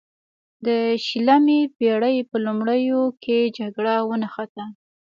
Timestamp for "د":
0.65-0.67